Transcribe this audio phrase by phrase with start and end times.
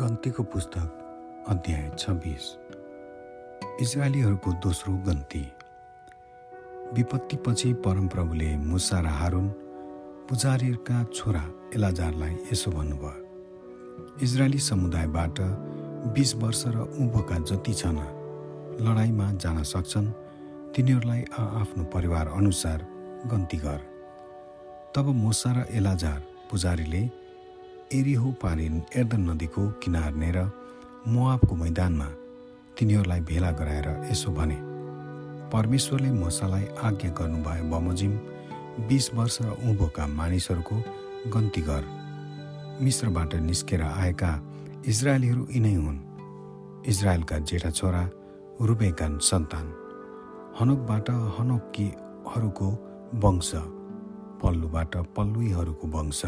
[0.00, 2.44] गन्तीको पुस्तक अध्याय छब्बिस।
[3.82, 5.42] इजरायलीहरूको दोस्रो गन्ती
[6.96, 9.48] विपत्तिपछि परमप्रभुले मुसा र हारुन
[10.28, 11.44] पुजारीका छोरा
[11.76, 15.40] एलाजारलाई यसो भन्नुभयो इजरायली समुदायबाट
[16.16, 18.00] बिस वर्ष र उँभोका जति छन्
[18.80, 20.12] लडाइँमा जान सक्छन्
[20.72, 22.78] तिनीहरूलाई आआफ्नो परिवार अनुसार
[23.26, 23.80] गन्ती गर।
[24.96, 26.20] तब मुसा र एलाजार
[26.50, 27.02] पुजारीले
[27.90, 30.42] एरिहो पारिन एर्दन नदीको किनार र
[31.06, 32.04] मोआबको मैदानमा
[32.78, 34.58] तिनीहरूलाई भेला गराएर यसो भने
[35.50, 38.12] परमेश्वरले मसालाई आज्ञा गर्नुभयो बमोजिम
[38.88, 40.76] बिस वर्ष उँभोका मानिसहरूको
[41.34, 41.82] गन्ती गर।
[42.80, 44.30] मिश्रबाट निस्केर आएका
[44.86, 45.98] इजरायलीहरू यिनै हुन्।
[46.86, 48.02] इजरायलका जेठा छोरा
[48.62, 49.66] रुबेका सन्तान।
[50.60, 52.68] हनोकबाट हनोकीहरूको
[53.24, 53.50] वंश
[54.42, 56.22] पल्लुबाट पल्लुईहरूको वंश।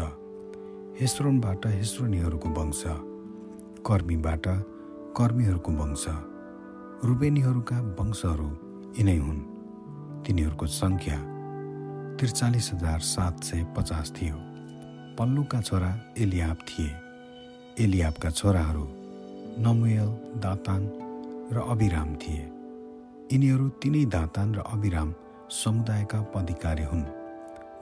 [0.99, 2.81] हेस्रोनबाट हेस्रोनीहरूको वंश
[3.85, 4.47] कर्मीबाट
[5.17, 6.03] कर्मीहरूको वंश
[7.05, 8.49] रुबेनीहरूका वंशहरू
[8.97, 9.39] यिनै हुन्।
[10.23, 11.17] तिनीहरूको सङ्ख्या
[12.19, 14.37] त्रिचालिस हजार सात सय पचास थियो।
[15.17, 16.89] पल्लुका छोरा एलियाब थिए।
[17.83, 18.87] एलियाबका छोराहरू
[19.65, 20.81] नमुयल दातान
[21.51, 22.43] र अभिराम थिए।
[23.33, 25.13] यिनीहरू तिनै दातान र अभिराम
[25.49, 27.05] समुदायका पदाधिकारी हुन्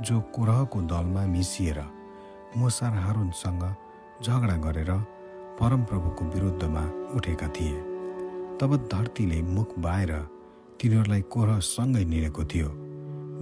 [0.02, 2.01] जो कोरहको दलमा मिसिएर
[2.58, 3.64] मोसार हारुनसँग
[4.24, 4.92] झगडा गरेर
[5.60, 6.82] परमप्रभुको विरुद्धमा
[7.16, 7.80] उठेका थिए।
[8.60, 10.12] तब धरतीले मुख बाएर
[10.82, 12.70] तिनीहरूलाई कोरसँगै निरेको थियो।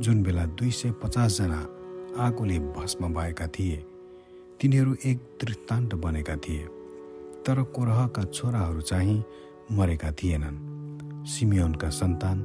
[0.04, 1.60] जुन बेला दुई सय पचासजना
[2.26, 3.78] आगोले भस्म भएका थिए
[4.62, 6.66] तिनीहरू एक दृष्टान्त बनेका थिए।
[7.46, 9.24] तर कोरहका छोराहरू चाहिँ
[9.72, 12.38] मरेका थिएनन्। सिमियोनका सन्तान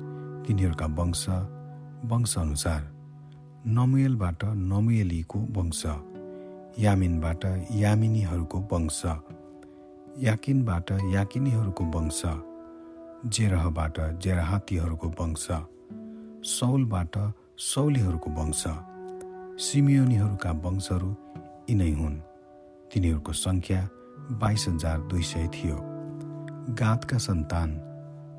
[0.46, 1.24] तिनीहरूका वंश
[2.10, 2.82] वंशअनुसार
[3.66, 5.82] नमुएलबाट नमुएलीको वंश।
[6.78, 9.03] यामिनबाट यामिनीहरूको वंश।
[10.18, 12.23] याकिनबाट याकिनीहरूको वंश।
[13.27, 15.46] जेरहबाट जेराहातीहरूको वंश।
[16.45, 18.64] सौलबाट सौलीहरूको वंश।
[19.63, 21.11] सिमियोनीहरूका वंशहरू
[21.70, 22.17] यिनै हुन्।
[22.92, 23.89] तिनीहरूको सङ्ख्या
[24.30, 25.79] बाइस हजार दुई सय थियो।
[26.74, 27.70] गातका सन्तान।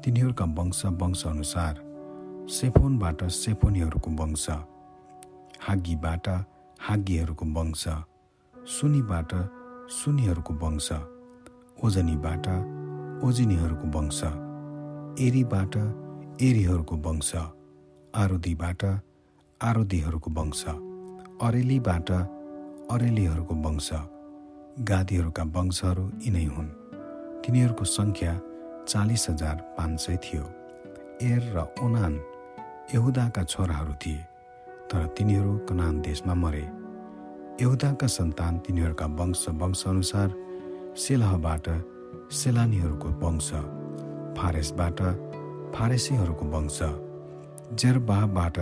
[0.05, 1.75] तिनीहरूका वंश वंशअनुसार
[2.49, 4.49] सेफोनबाट सेफोनीहरूको वंश।
[5.59, 6.27] हागीबाट
[6.81, 7.87] हागीहरूको वंश।
[8.65, 9.31] सुनीबाट
[9.89, 10.87] सुनीहरूको वंश
[11.83, 12.47] ओजनीबाट
[13.23, 14.21] ओजनीहरूको वंश
[15.21, 15.75] एरीबाट
[16.41, 17.29] एरीहरूको वंश
[18.15, 18.85] आरोदीबाट
[19.61, 20.63] आरोदीहरूको वंश
[21.41, 22.11] अरेलीबाट
[22.91, 23.89] अरेलीहरूको वंश
[24.89, 26.69] गादीहरूका वंशहरू यिनै हुन्।
[27.45, 28.33] तिनीहरूको सङ्ख्या
[28.87, 30.45] चालिस हजार पाँच सय थियो।
[31.21, 32.13] एर र ओनान
[32.95, 34.25] यहुदाका छोराहरू थिए
[34.89, 36.84] तर तिनीहरू कनान देशमा मरे।
[37.61, 40.29] यहुदाका सन्तान तिनीहरूका वंश वंशअनुसार
[40.97, 41.67] सेलहबाट
[42.31, 43.49] सेलानीहरूको वंश
[44.37, 44.99] फारेसबाट
[45.75, 46.79] फारेसीहरूको वंश
[47.79, 48.57] जेरबाहबाट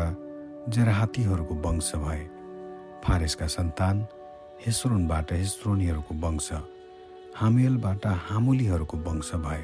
[0.69, 2.21] जेराहातीहरूको वंश भए।
[3.05, 4.05] फारेसका सन्तान
[4.65, 6.49] हेस्रोनबाट हेस्रोनीहरूको वंश
[7.35, 9.63] हामेलबाट हामुलीहरूको वंश भए।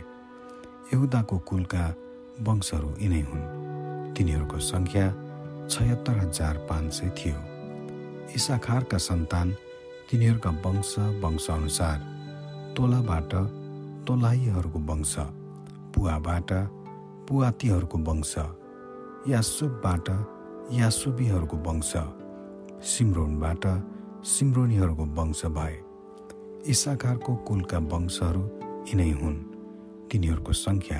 [0.93, 1.85] यहुदाको कुलका
[2.41, 3.45] वंशहरू यिनै हुन्।
[4.17, 5.07] तिनीहरूको सङ्ख्या
[5.69, 7.48] छयत्तर हजार पाँच सय थियो।
[8.35, 9.47] इसाखारका सन्तान
[10.11, 11.97] तिनीहरूका वंश वंशअनुसार
[12.77, 13.33] तोलाबाट
[14.07, 15.15] तोलाहीहरूको वंश
[15.93, 16.51] पुवाबाट
[17.27, 18.33] पुवातीहरूको वंश
[19.27, 20.09] यासुबबाट
[20.71, 21.93] यासुबीहरूको वंश
[22.83, 23.65] सिमरोनबाट
[24.25, 25.75] सिमरोनीहरूको वंश भए।
[26.65, 28.43] इसाखारको कुलका वंशहरू
[28.89, 29.37] यिनै हुन्।
[30.11, 30.99] तिनीहरूको सङ्ख्या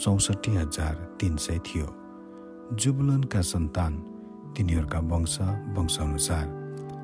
[0.00, 1.88] चौसठी हजार तिन सय थियो।
[2.72, 3.92] जुबुलनका सन्तान
[4.56, 5.38] तिनीहरूका वंश
[5.76, 6.59] वंशअनुसार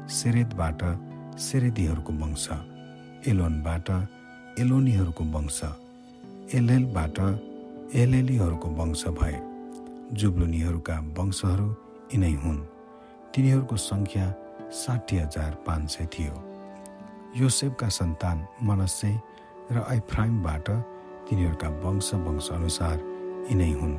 [0.09, 0.83] सेरेदबाट
[1.39, 2.49] सेरेदीहरूको वंश
[3.27, 3.91] एलोनबाट
[4.59, 5.61] एलोनीहरूको वंश
[6.55, 7.19] एलेलबाट
[7.95, 9.39] एलेलीहरूको वंश भए।
[10.13, 11.77] जुब्लुनीहरूका वंशहरू
[12.15, 12.61] यिनै हुन्।
[13.35, 14.35] तिनीहरूको सङ्ख्या
[14.71, 16.35] साठी हजार पाँच सय थियो।
[17.37, 19.21] योसेफका सन्तान मनस्से
[19.73, 20.71] र ऐफ्राइमबाट
[21.27, 22.97] तिनीहरूका वंश वंशअनुसार
[23.51, 23.97] यिनै हुन्।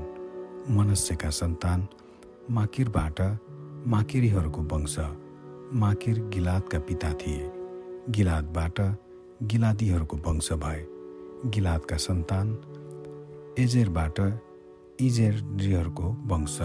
[0.77, 1.88] मनस्सेका सन्तान
[2.50, 3.21] माकिरबाट
[3.88, 5.26] माकिरीहरूको वंश।
[5.74, 7.52] माकिर गिलादका पिता थिए।
[8.10, 8.80] गिलादबाट
[9.44, 10.86] गिलादीहरूको वंश भए।
[11.46, 12.48] गिलादका सन्तान
[13.60, 14.19] एजेरबाट
[15.00, 16.58] इजेरीहरूको वंश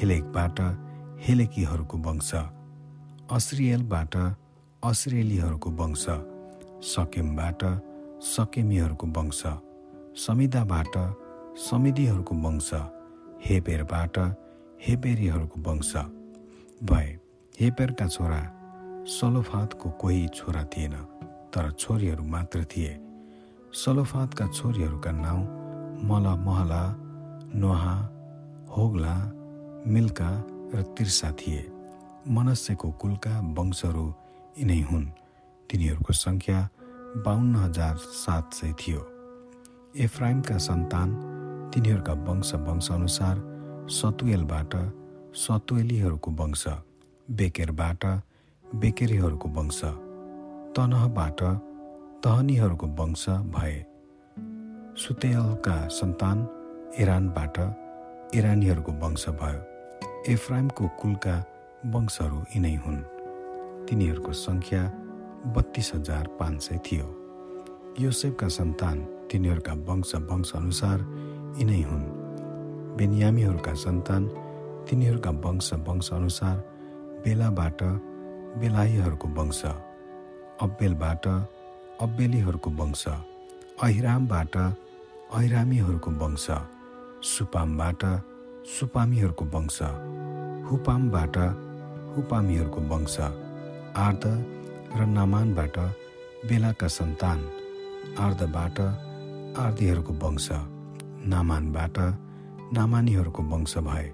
[0.00, 0.60] हेलेकबाट
[1.26, 2.30] हेलेकीहरूको वंश
[3.30, 4.16] अस्रियलबाट
[4.82, 6.04] अस्रेलीहरूको वंश
[6.86, 7.64] सकेमबाट
[8.24, 9.42] सकेमीहरूको वंश
[10.16, 10.94] समिदाबाट
[11.58, 12.70] समिदीहरूको वंश
[13.46, 14.18] हेबेरबाट
[14.86, 15.92] हेबेरीहरूको वंश
[16.84, 17.10] भए।
[17.60, 18.40] हेपेरका छोरा
[19.06, 20.92] सलोफातको कोही छोरा थिएन
[21.52, 22.92] तर छोरीहरू मात्र थिए।
[23.74, 25.42] सलोफातका छोरीहरूका नाउँ
[26.08, 26.82] मल महला
[27.54, 27.96] नोहा
[28.76, 29.14] होगला
[29.86, 30.30] मिल्का
[30.74, 31.60] र तिर्सा थिए।
[32.28, 34.06] मनस्यको कुलका वंशहरू
[34.58, 35.06] यिनै हुन्।
[35.70, 36.58] तिनीहरूको सङ्ख्या
[37.16, 39.00] बाहन्न हजार सात सय थियो।
[40.00, 41.08] एफ्राइमका सन्तान
[41.74, 43.36] तिनीहरूका वंश वंशअनुसार
[43.90, 44.72] सतुएलबाट
[45.36, 46.64] सतुएलीहरूको वंश
[47.30, 48.04] बेकेरबाट
[48.64, 49.80] बेकेरीहरूको वंश
[50.76, 51.40] तनहबाट
[52.24, 53.76] तहनीहरूको वंश भए।
[54.96, 56.38] सुतेलका सन्तान
[56.98, 57.58] इरानबाट
[58.34, 59.60] इरानीहरूको वंश भयो।
[60.32, 61.36] एफ्राइमको कुलका
[61.86, 62.98] वंशहरू यिनै हुन्।
[63.86, 64.82] तिनीहरूको सङ्ख्या
[65.46, 67.06] बत्तिस हजार पाँच सय थियो।
[67.98, 68.96] योसेफका सन्तान
[69.30, 70.98] तिनीहरूका वंश वंशअनुसार
[71.58, 72.04] यिनै हुन्।
[72.98, 74.28] बेनियामीहरूका सन्तान
[74.90, 76.79] तिनीहरूका वंश वंशअनुसार
[77.24, 77.80] बेलाबाट
[78.60, 79.60] बेलाहीहरूको वंश
[80.64, 81.24] अब्बेलबाट
[82.04, 83.02] अब्बेलीहरूको वंश
[83.84, 84.54] अहिरामबाट
[85.36, 86.46] अहिरामीहरूको वंश
[87.30, 88.02] सुपामबाट
[88.74, 89.78] सुपामीहरूको वंश
[90.70, 91.36] हुपामबाट
[92.14, 93.16] हुपामीहरूको वंश
[94.06, 94.24] आर्द
[94.98, 95.76] र नामानबाट
[96.48, 97.38] बेलाका सन्तान
[98.26, 98.78] आर्दबाट
[99.64, 100.48] आर्दीहरूको वंश
[101.32, 101.96] नामानबाट
[102.78, 104.08] नामानीहरूको वंश भए।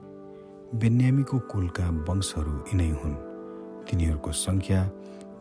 [0.75, 3.15] बेन्यामीको कुलका वंशहरू यिनै हुन्।
[3.87, 4.91] तिनीहरूको सङ्ख्या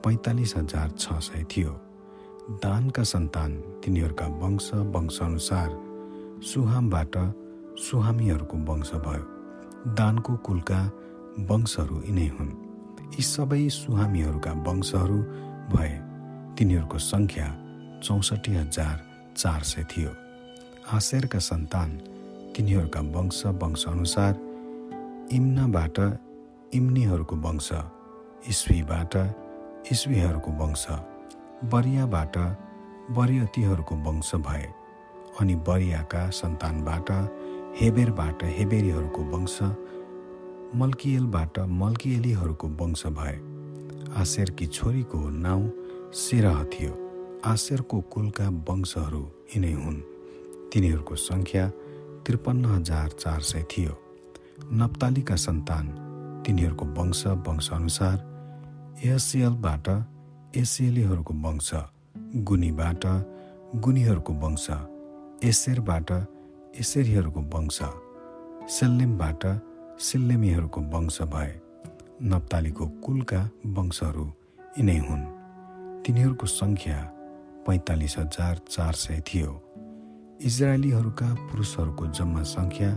[0.06, 1.72] पैँतालिस हजार छ सय थियो।
[2.62, 3.52] दानका सन्तान
[3.82, 5.70] तिनीहरूका वंश वंशअनुसार
[6.46, 7.16] सुहामबाट
[7.80, 9.26] सुहामीहरूको वंश भयो।
[9.98, 10.92] दानको कुलका
[11.50, 12.54] वंशहरू यिनै हुन्।
[13.18, 15.20] यी सबै सुहामीहरूका वंशहरू
[15.74, 15.94] भए
[16.58, 17.48] तिनीहरूको सङ्ख्या
[18.04, 18.96] चौसठी हजार
[19.38, 20.12] चार सय थियो।
[20.94, 21.90] आशेरका सन्तान
[22.54, 24.45] तिनीहरूका वंश वंशअनुसार
[25.34, 26.00] इम्नाबाट
[26.74, 27.70] इम्नीहरूको वंश
[28.50, 29.16] इस्वीबाट
[29.92, 30.86] इस्वीहरूको वंश
[31.64, 32.38] बरियाबाट
[33.12, 34.68] बरियतीहरूको वंश भए
[35.40, 37.12] अनि बरियाका सन्तानबाट
[37.82, 39.62] हेबेरबाट हेबेरीहरूको वंश
[40.76, 43.38] मल्किएलबाट मल्किएलीहरूको वंश भए।
[44.22, 45.72] आशेरकी छोरीको नाउँ
[46.14, 46.94] सेरह थियो।
[47.46, 50.00] आशेरको कुलका वंशहरू यिनै हुन्।
[50.74, 51.70] तिनीहरूको सङ्ख्या
[52.26, 54.05] त्रिपन्न हजार चार सय थियो।
[54.56, 55.88] नप्तालीका सन्तान
[56.46, 58.18] तिनीहरूको वंश वंशअनुसार
[59.06, 59.88] एसियलबाट
[60.58, 61.72] एसियलीहरूको वंश
[62.44, 63.06] गुनीबाट
[63.76, 64.68] गुनीहरूको वंश
[65.44, 66.12] एसेरबाट
[66.80, 67.80] एसेरीहरूको वंश
[68.70, 69.44] सेल्लेमबाट
[70.00, 71.52] सिल्लेमीहरूको वंश भए।
[72.24, 74.26] नप्तालीको कुलका वंशहरू
[74.78, 75.26] यिनै हुन्।
[76.04, 77.00] तिनीहरूको सङ्ख्या
[77.68, 79.52] पैँतालिस हजार चार सय थियो।
[80.42, 82.92] इजरायलीहरूका पुरुषहरूको जम्मा सङ्ख्या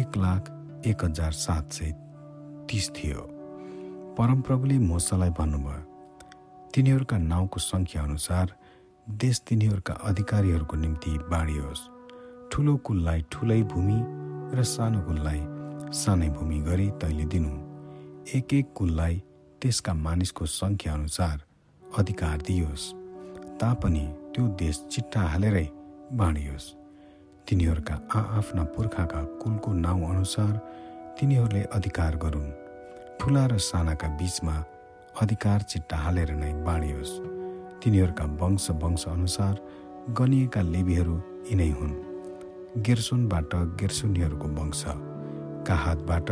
[0.00, 1.92] एक लाख एक हजार सात सय
[2.70, 3.20] तिस थियो।
[4.18, 5.82] परमप्रभुले मोसालाई भन्नुभयो
[6.74, 8.54] तिनीहरूका नाउँको सङ्ख्या अनुसार
[9.06, 11.82] देश तिनीहरूका अधिकारीहरूको निम्ति बाँडियोस्
[12.52, 13.98] ठुलो कुललाई ठुलै भूमि
[14.56, 15.40] र सानो कुललाई
[15.92, 17.52] सानै भूमि गरी तैँले दिनु।
[18.36, 19.22] एक एक कुललाई
[19.62, 21.36] त्यसका मानिसको सङ्ख्या अनुसार
[21.82, 22.92] अधिकार दियोस्
[23.60, 24.04] तापनि
[24.34, 25.68] त्यो देश चिट्टा हालेरै
[26.12, 26.66] बाँडियोस्।
[27.48, 30.52] तिनीहरूका आआफ्ना पुर्खाका कुलको नाउँ अनुसार
[31.16, 32.50] तिनीहरूले अधिकार गरून्।
[33.20, 34.56] ठुला र सानाका बिचमा
[35.16, 37.12] अधिकार चिट्टा हालेर नै बाँडियोस्।
[37.80, 39.54] तिनीहरूका वंश वंश अनुसार
[40.12, 41.16] गनिएका लेबीहरू
[41.48, 41.94] यिनै हुन्।
[42.84, 44.84] गेर्सोनबाट गेर्सोनीहरूको वंश
[45.64, 46.28] काहातबाट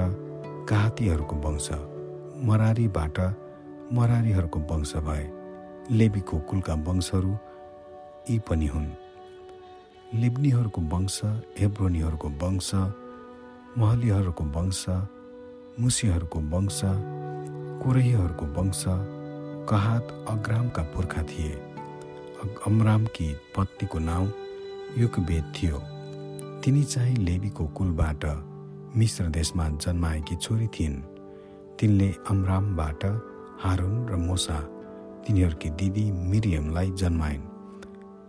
[0.68, 1.68] काहातीहरूको वंश
[2.44, 3.16] मरारीबाट
[3.92, 5.24] मरारीहरूको वंश भए।
[5.90, 7.32] लेबीको कुलका वंशहरू
[8.28, 9.05] यी पनि हुन्।
[10.14, 11.20] लिब्नीहरूको वंश
[11.58, 12.70] हेब्रोनीहरूको वंश
[13.78, 14.86] महलीहरूको वंश
[15.80, 16.80] मुसीहरूको वंश
[17.82, 18.84] कोरहीहरूको वंश
[19.68, 21.50] कहात अग्रामका पुर्खा थिए।
[22.66, 24.30] अमरामकी पत्नीको नाउँ
[24.98, 25.78] युगवेद थियो।
[26.60, 28.24] तिनी चाहिँ लेबीको कुलबाट
[28.96, 31.00] मिश्र देशमा जन्माएकी छोरी थिइन्।
[31.80, 33.04] तिनले अमरामबाट
[33.62, 34.60] हारुन र मोसा
[35.26, 37.42] तिनीहरूकी दिदी मिरियमलाई जन्माइन्।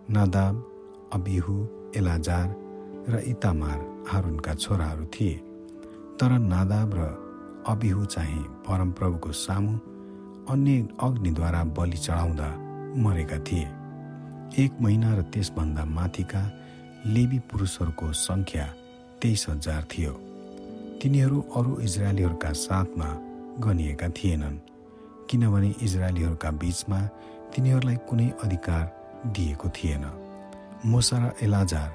[0.09, 0.76] नादाब
[1.13, 1.55] अबिहु
[1.95, 2.47] एलाजार
[3.09, 5.35] र इतामार हारुनका छोराहरू थिए।
[6.19, 6.99] तर नादाब र
[7.67, 9.73] अबिहु चाहिँ परमप्रभुको सामु
[10.51, 12.49] अन्य अग्निद्वारा बलि चढाउँदा
[12.97, 13.67] मरेका थिए।
[14.63, 16.43] एक महिना र त्यसभन्दा माथिका
[17.05, 18.65] लेबी पुरुषहरूको सङ्ख्या
[19.21, 20.13] तेइस हजार थियो।
[21.01, 23.09] तिनीहरू अरू इजरायलीहरूका साथमा
[23.59, 24.57] गनिएका थिएनन्
[25.29, 26.99] किनभने इजरायलीहरूका बीचमा
[27.55, 28.85] तिनीहरूलाई कुनै अधिकार
[29.35, 30.26] दिएको थिएन।
[30.85, 31.89] मोसा र एलाजार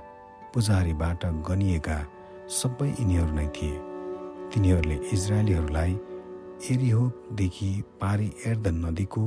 [0.54, 1.98] पुजारीबाट गनिएका
[2.48, 3.76] सबै यिनीहरू नै थिए।
[4.50, 5.92] तिनीहरूले इजरायलीहरूलाई
[6.70, 7.70] एरिहोदेखि
[8.00, 9.22] पारी एर्द नदीको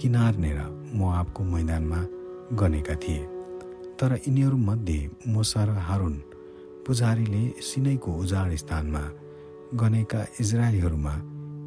[0.00, 0.58] किनारनेर
[0.94, 2.00] मोआबको मैदानमा
[2.56, 3.22] गनेका थिए।
[3.98, 6.14] तर यिनीहरूमध्ये मोसा र हारुन
[6.86, 9.02] पुजारीले सिनैको उजाड स्थानमा
[9.74, 11.14] गनेका इजरायलीहरूमा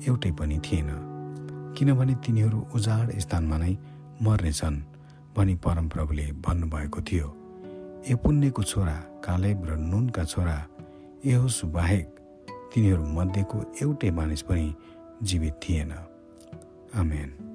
[0.08, 0.90] एउटै पनि थिएन।
[1.78, 3.74] किनभने तिनीहरू उजाड स्थानमा नै
[4.22, 4.93] मर्नेछन्।
[5.36, 7.28] भनी परमप्रभुले भन्नुभएको थियो
[8.08, 8.94] एपुण्यको छोरा
[9.25, 10.58] कालेब र नुनका छोरा
[11.25, 12.08] यहोसु बाहेक
[12.74, 14.75] तिनीहरू मध्येको एउटै मानिस पनि
[15.24, 15.92] जीवित थिएन।
[16.96, 17.53] आमेन।